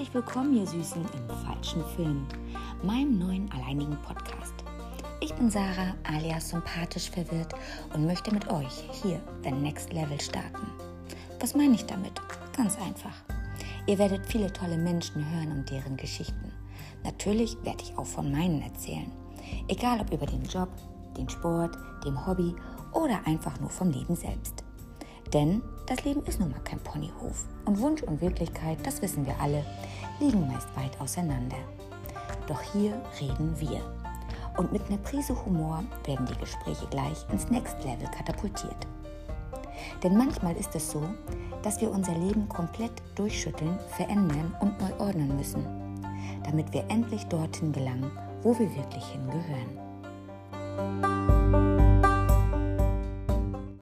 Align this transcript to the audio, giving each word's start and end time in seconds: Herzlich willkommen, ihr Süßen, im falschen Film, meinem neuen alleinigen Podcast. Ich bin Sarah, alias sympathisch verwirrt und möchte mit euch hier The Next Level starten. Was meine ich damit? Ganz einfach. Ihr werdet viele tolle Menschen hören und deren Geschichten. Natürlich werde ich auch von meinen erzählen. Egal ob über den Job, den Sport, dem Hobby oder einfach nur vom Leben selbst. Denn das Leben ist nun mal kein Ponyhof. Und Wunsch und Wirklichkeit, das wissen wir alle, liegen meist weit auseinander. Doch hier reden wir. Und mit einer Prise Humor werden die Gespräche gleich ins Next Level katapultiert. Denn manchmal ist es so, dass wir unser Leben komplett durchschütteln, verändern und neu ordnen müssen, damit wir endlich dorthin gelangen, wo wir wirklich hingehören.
Herzlich 0.00 0.14
willkommen, 0.14 0.56
ihr 0.56 0.66
Süßen, 0.66 1.02
im 1.02 1.36
falschen 1.44 1.84
Film, 1.94 2.26
meinem 2.82 3.18
neuen 3.18 3.52
alleinigen 3.52 3.98
Podcast. 4.00 4.54
Ich 5.20 5.34
bin 5.34 5.50
Sarah, 5.50 5.94
alias 6.04 6.48
sympathisch 6.48 7.10
verwirrt 7.10 7.52
und 7.92 8.06
möchte 8.06 8.32
mit 8.32 8.50
euch 8.50 8.88
hier 9.02 9.20
The 9.44 9.50
Next 9.50 9.92
Level 9.92 10.18
starten. 10.18 10.66
Was 11.38 11.54
meine 11.54 11.74
ich 11.74 11.84
damit? 11.84 12.12
Ganz 12.56 12.78
einfach. 12.78 13.12
Ihr 13.86 13.98
werdet 13.98 14.24
viele 14.24 14.50
tolle 14.50 14.78
Menschen 14.78 15.22
hören 15.32 15.52
und 15.52 15.70
deren 15.70 15.98
Geschichten. 15.98 16.50
Natürlich 17.04 17.62
werde 17.62 17.82
ich 17.82 17.98
auch 17.98 18.06
von 18.06 18.32
meinen 18.32 18.62
erzählen. 18.62 19.12
Egal 19.68 20.00
ob 20.00 20.10
über 20.14 20.24
den 20.24 20.44
Job, 20.44 20.70
den 21.18 21.28
Sport, 21.28 21.76
dem 22.06 22.26
Hobby 22.26 22.56
oder 22.94 23.20
einfach 23.26 23.60
nur 23.60 23.68
vom 23.68 23.90
Leben 23.90 24.16
selbst. 24.16 24.64
Denn 25.34 25.60
das 25.90 26.04
Leben 26.04 26.24
ist 26.24 26.38
nun 26.38 26.52
mal 26.52 26.60
kein 26.60 26.78
Ponyhof. 26.78 27.44
Und 27.64 27.80
Wunsch 27.80 28.04
und 28.04 28.20
Wirklichkeit, 28.20 28.78
das 28.84 29.02
wissen 29.02 29.26
wir 29.26 29.34
alle, 29.40 29.64
liegen 30.20 30.46
meist 30.46 30.68
weit 30.76 30.98
auseinander. 31.00 31.56
Doch 32.46 32.62
hier 32.72 32.92
reden 33.20 33.58
wir. 33.58 33.80
Und 34.56 34.72
mit 34.72 34.86
einer 34.86 34.98
Prise 34.98 35.34
Humor 35.44 35.82
werden 36.04 36.26
die 36.26 36.38
Gespräche 36.38 36.86
gleich 36.90 37.26
ins 37.32 37.50
Next 37.50 37.82
Level 37.82 38.06
katapultiert. 38.16 38.86
Denn 40.04 40.16
manchmal 40.16 40.56
ist 40.56 40.76
es 40.76 40.92
so, 40.92 41.02
dass 41.62 41.80
wir 41.80 41.90
unser 41.90 42.14
Leben 42.14 42.48
komplett 42.48 42.92
durchschütteln, 43.16 43.76
verändern 43.96 44.54
und 44.60 44.80
neu 44.80 44.92
ordnen 45.04 45.36
müssen, 45.36 45.66
damit 46.44 46.72
wir 46.72 46.84
endlich 46.88 47.26
dorthin 47.26 47.72
gelangen, 47.72 48.12
wo 48.42 48.56
wir 48.56 48.72
wirklich 48.76 49.06
hingehören. 49.06 51.09